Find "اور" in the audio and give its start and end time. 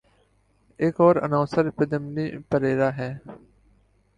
1.01-1.15